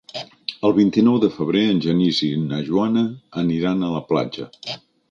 [0.69, 3.07] El vint-i-nou de febrer en Genís i na Joana
[3.45, 4.53] aniran a la platja.